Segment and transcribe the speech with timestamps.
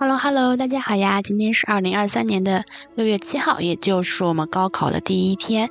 [0.00, 1.20] Hello Hello，大家好呀！
[1.22, 5.68] 今天是二零二三年的六月七号，也就是我们高考的第一天。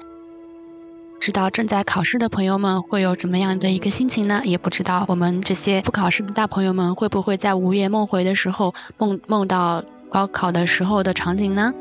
[1.18, 4.41] 知道正在考试的朋友们会有怎么样的一个心情呢？
[4.44, 11.73] 也不知道我们这些不考试的大朋友们会不会在午夜梦回的时候梦梦到高考的时候的场景呢？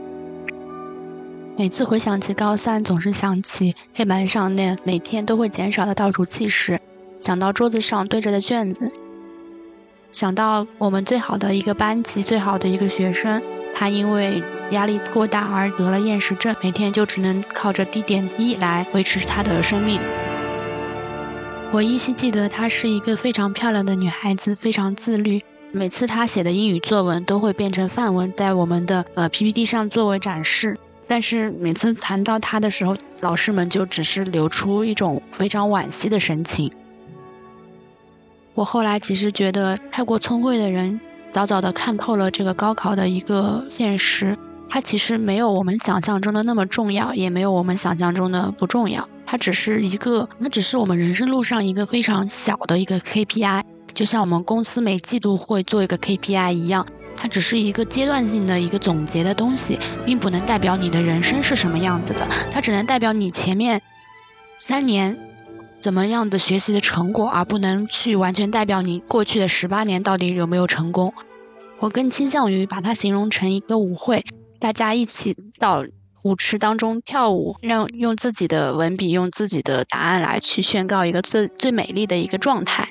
[1.56, 6.80] 每次回想起高三，总是想起黑板上那每天都会减少的倒数计时，
[7.18, 8.92] 想到桌子上堆着的卷子。
[10.16, 13.42] 想到我们最好的一个班级，最好的一个学生，
[13.74, 20.00] 他因为压力过大而得了厌食症，每天就只能靠着滴点滴来维持他的生命。
[21.70, 25.42] 我依稀记得她是一个非常漂亮的女孩子，非常自律。
[25.70, 30.78] 每次她写的英语作文都会变成范文，在我们的呃 PPT 上作为展示。
[31.06, 36.72] 但是每次谈到她的时候，老师们就只是流出一种非常惋惜的神情。
[38.56, 40.98] 我后来其实觉得，太过聪慧的人
[41.30, 44.34] 早早的看透了这个高考的一个现实，
[44.70, 49.06] 它其实没有我们想象中的那么重要，也没有我们想象中的不重要。
[49.26, 63.82] 它只是一个，它只是我们人生路上一个非常小的一个 KPI，就像我们公司每季度会做一个 KPI 一样，它只是一个阶段性的一个总结的东西，并不能代表你的人生是什么样子的，它只能代表你前面
[64.58, 65.14] 三年。
[65.86, 71.14] 怎么样的学习的成果，而不能去完全代表你过去的十八年到底有没有成功。
[71.78, 74.24] 我更倾向于把它形容成一个舞会，
[74.58, 75.84] 大家一起到
[76.24, 82.88] 舞池当中跳舞，让用自己的文笔，用自己的答案来去宣告一个最最美丽的一个状态，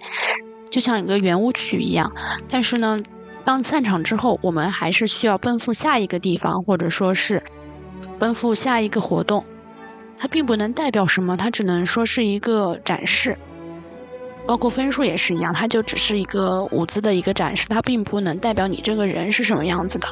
[0.72, 2.10] 就像一个圆舞曲一样。
[2.48, 3.04] 但是呢，
[3.44, 7.44] 当散场之后，我们还是需要奔赴下一个地方，或者说是
[8.18, 9.44] 奔赴下一个活动。
[10.18, 13.38] 它并不能代表什么，它只能说是一个展示，
[14.46, 20.08] 包括分数也是一样，它就只是一个舞姿的一个展示，它并不能代表你这个人是什么样子的。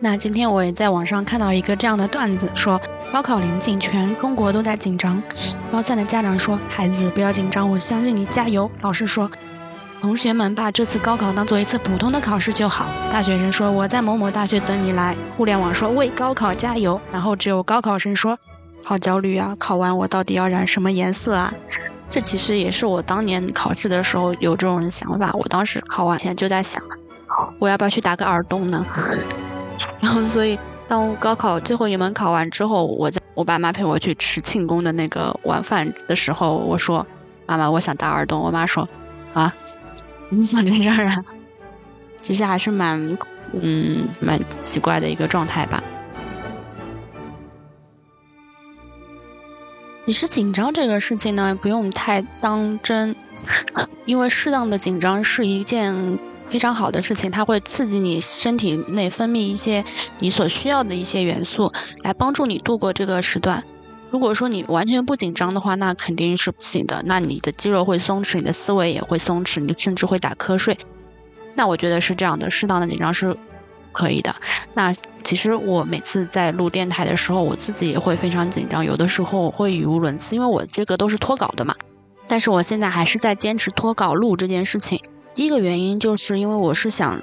[0.00, 2.80] 那今天我也在网上看到一个这样的段子，说
[3.12, 5.22] 高考临近，全中国都在紧张。
[5.70, 9.30] 高三的家长说：“孩子不要紧张，我相信你，加油。”老师说。
[10.04, 12.84] 同学们把这次高考当做一次普通的考试就好。
[13.10, 18.38] 大学生说：“我在某某大学等你来。”互联网说：“为高考加油。”然后只有高考生说
[18.84, 19.56] ：“好焦虑啊！
[19.58, 21.54] 考完我到底要染什么颜色啊？”
[22.10, 25.30] 这其实也是我当年考试的时候有这种想法。
[25.32, 26.82] 我当时考完前就在想，
[27.58, 28.84] 我要不要去打个耳洞呢？
[30.02, 37.06] 然后，所以当高考最后一门考完之后，我在我爸妈陪我去吃庆功的那个晚饭的时候，我说
[37.48, 38.86] ：“妈妈，我想打耳洞。”我妈说
[39.32, 39.50] ：“啊。”
[40.30, 41.24] 你想成这样啊？
[42.22, 43.18] 其实还是蛮，
[43.52, 45.82] 嗯，蛮奇怪的一个状态吧。
[50.06, 53.14] 其实紧张这个事情呢，不用太当真，
[54.04, 59.84] 因为适当的紧张是一件非常好的事情，它会刺激你身体内分泌一些
[60.18, 63.64] 你所需要的一些元素，来帮助你度过这个时段。
[64.14, 67.02] 如果说你完全不紧张的话，那肯定是不行的。
[67.04, 70.78] 那你的肌肉会松弛，你的思维也会松弛，你甚至会打瞌睡。
[71.56, 73.36] 那我觉得是这样的，适当的紧张是
[73.90, 74.32] 可以的。
[74.74, 81.74] 那其实我每次在录电台的时候，我自己也会非常紧张，有的时候我会语无伦次，因为我这个都是脱稿的嘛。
[82.28, 85.02] 但是我现在还是在坚持脱稿录这件事情。
[85.34, 87.20] 第一个原因就是因为我是想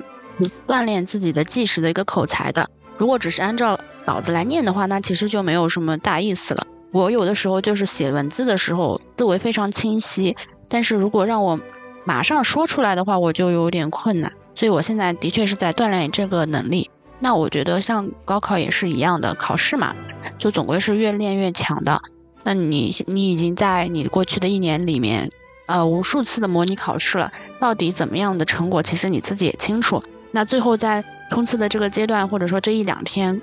[0.68, 2.70] 锻炼自己的即时的一个口才的。
[2.98, 6.68] 如果只是按照稿子来念的话，那其实就没有什么大意思了。
[6.92, 10.36] 我有的时候就是写文字的时候思维非常清晰，
[10.68, 11.60] 但是如果让我
[12.04, 14.32] 马上说出来的话，我就有点困难。
[14.54, 16.90] 所以我现在的确是在锻炼这个能力。
[17.20, 19.96] 那我觉得像高考也是一样的，考试嘛，
[20.38, 22.02] 就总归是越练越强的。
[22.44, 25.32] 那你你已经在你过去的一年里面，
[25.68, 30.04] 呃，无数次的模拟考试了，到底怎么样的成果，其实你自己也清楚。
[30.32, 33.40] 那最后在冲刺的这个阶段，或者说这一两天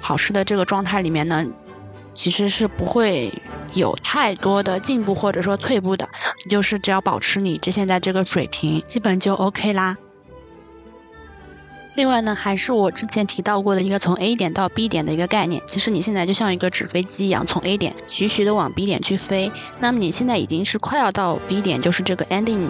[0.00, 1.46] 考试的这个状态里面呢？
[2.14, 3.32] 其实是不会
[3.74, 6.08] 有太多的进步或者说退步的，
[6.48, 9.96] 就是只要保持你这现在这个水平，基本就 OK 啦。
[11.96, 15.62] 另外呢，还是我之前提到过的一个从 A 点到 B 点的一个概念。
[15.68, 19.52] 其实你现在就像一个纸飞机一样，从 A 点徐徐的往 B 点去飞。
[19.78, 22.66] 那么你现在已经是快要到 B 点，就是这个 ending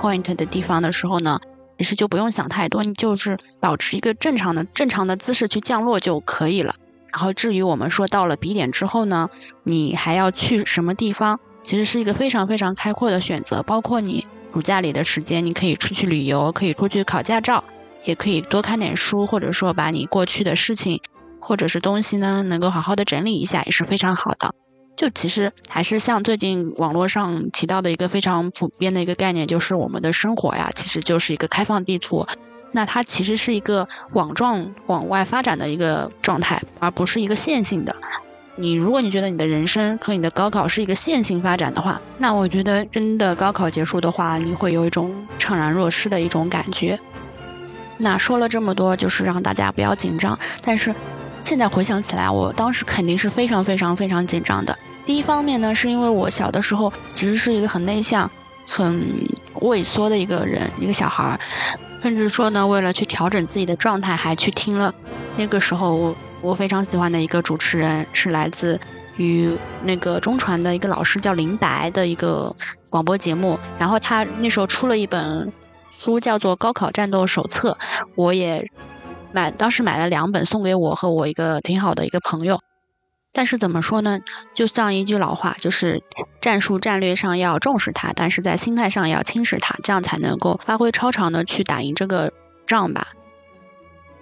[0.00, 1.40] point 的地方的时候呢，
[1.76, 6.76] 其实就不用想太多，你就是保持一个正常的正常的姿势去降落就可以了。
[7.12, 9.28] 然后至于我们说到了 B 点之后呢，
[9.64, 13.62] 你还要去什么地方，其实是一个非常非常开阔的选择。
[13.62, 17.64] 包括你暑假里的时间，你可以出去旅游，可以出去考驾照，
[18.04, 21.00] 也可以多看点书，或者说把你过去的事情
[21.40, 24.54] 或者是东西呢，能够好好的整理一下，也是非常好的。
[24.96, 32.26] 就其实还是像最近网络上提到的一个非常普遍的一个概念，就是我们的生活呀，其实就是一个开放地图。
[32.72, 37.94] 那它其实是一个网状往外发展的一个状态，而不是一个线性的。
[38.56, 46.98] 你如果你觉得你的人生和你的高考是一个线性发展的话，那我觉得真的高考结束的话，你会有一种怅然若失的一种感觉。
[47.98, 50.36] 那说了这么多，就是让大家不要紧张。
[50.62, 50.94] 但是
[51.44, 54.76] 现在回想起来，我当时肯定是非常非常非常紧张的。
[55.06, 58.28] 第一方面呢，是因为我小的时候其实是一个很内向、
[58.66, 59.28] 很
[59.60, 61.40] 畏缩的一个人，一个小孩儿。
[62.02, 64.94] 甚至说呢，为了去调整自己的状态，还去听了
[65.36, 68.80] 那个时候我我非常喜欢的一个主持人，是来自
[69.16, 69.50] 于
[69.82, 72.54] 那个中传的一个老师叫林白的一个
[72.88, 73.58] 广播节目。
[73.78, 75.52] 然后他那时候出了一本
[75.90, 77.76] 书，叫做《高考战斗手册》，
[78.14, 78.70] 我也
[79.32, 82.60] 买，当时买了两本送给我和我一个挺好的一个朋友。
[83.30, 84.20] 但是怎么说呢？
[84.54, 86.02] 就像一句老话，就是
[86.40, 92.32] 战术战略上要重视它，但是在心态上要轻视它，这样才能够发挥超常的去打赢这个
[92.66, 93.08] 仗吧。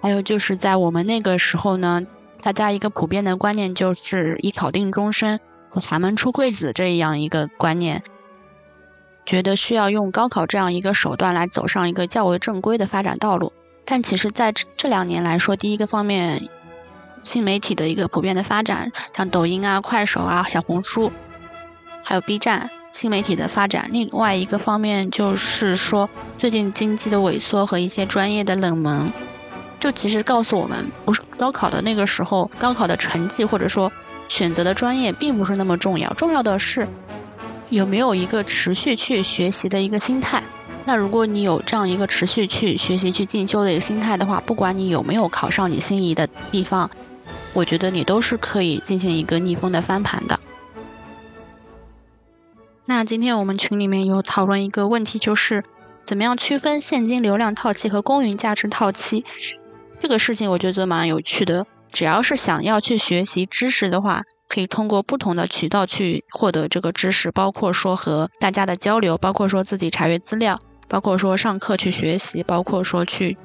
[0.01, 2.03] 还有就是在我们那个时候呢，
[2.43, 5.39] 大家一个普遍的观念就是以考定终身
[5.69, 8.03] 和寒门出贵子这样一个观念，
[9.25, 13.53] 觉得需要用高考这样一个手段来走上一个较为正规的发展道路。
[13.85, 16.49] 但其实在这两年来说，第一个方面。
[17.27, 21.11] 新媒体的一个普遍的发展，像抖音啊、快手啊、小红书，
[22.01, 23.89] 还有 B 站，新媒体的发展。
[23.91, 29.11] 另外一个方面就是说，最近经济的萎缩和一些专业的冷门，
[29.77, 33.91] 就其实告诉我们，不是高考的那个时候，高考的成绩或者说
[34.29, 36.87] 选择的专业并不是那么重要，重要的是
[37.69, 40.41] 有没有一个持续去学习的一个心态。
[40.85, 46.89] 那如果你有这样一个持续去学习、去进修的一个心态的话，不管你有没有考上你心仪的地方。
[47.57, 50.39] 我觉得你都是可以进行一个逆风的翻盘的。
[52.85, 55.63] 那今天我们群里面有讨论一个问题，就是
[56.05, 59.25] 怎么样区分现金流量套期和公允价值套期？
[59.99, 61.65] 这个事情我觉得蛮有趣的。
[61.91, 73.35] 只要是想要去学习知识的话，可以通过不同的渠道去获得这个知识，包括说和大家的交流，包括说自己查阅资料，包括说上课去学习，包括说去。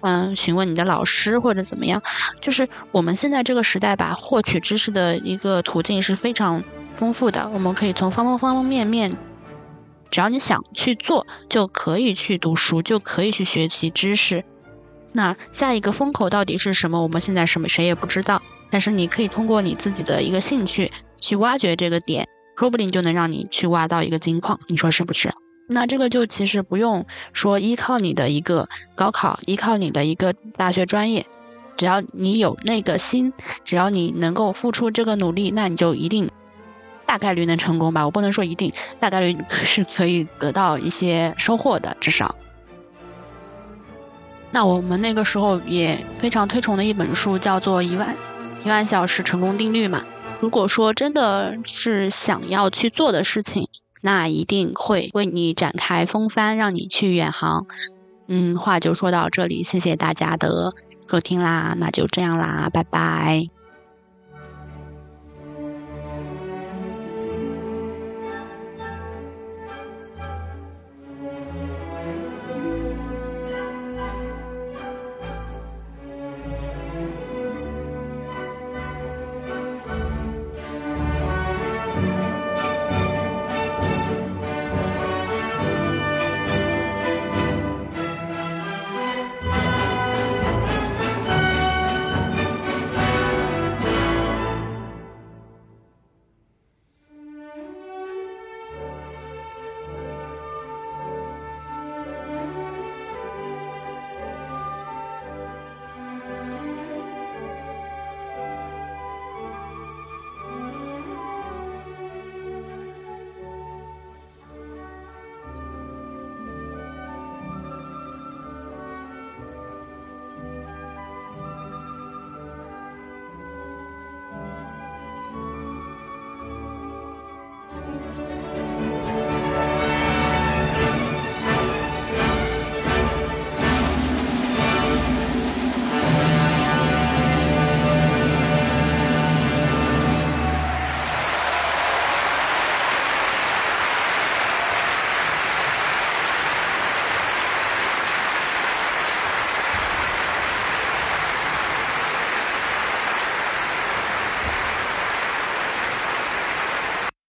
[0.00, 2.00] 嗯，询问你的老师或者怎么样，
[2.40, 6.62] 就是我们现在这个时代吧，获取知识的一个途径是非常
[6.92, 7.50] 丰富的。
[7.52, 9.16] 我们可以从方方方方面面，
[10.10, 14.44] 只要你想去做，就可以去读书，就可以去学习知识。
[15.12, 17.02] 那下一个风口到底是什么？
[17.02, 18.40] 我们现在什么谁也不知道。
[18.70, 24.60] 但是你可以通过你自己的一个兴趣去挖掘这个点，说不定就能让你去挖到一个金矿。
[24.68, 25.32] 你说是不是？
[25.70, 31.26] 那这个就其实不用说依靠你的一个高考，依靠你的一个大学专业，
[31.76, 33.32] 只要你有那个心，
[33.64, 36.30] 只要你能够付出这个努力，那你就一定
[37.04, 38.04] 大概率能成功吧。
[38.04, 42.34] 我不能说一定，大概率 是可以得到一些收获的，至少。
[44.50, 48.16] 那我们那个时候也非常推崇的一本书叫做《一万
[48.64, 50.02] 一万小时成功定律》嘛。
[50.40, 53.68] 如果说真的是想要去做的事情，
[54.00, 57.66] 那一定会为你展开风帆，让你去远航。
[58.26, 60.74] 嗯，话就说到这里，谢谢大家的
[61.10, 63.57] 收听啦，那就这样啦，拜拜。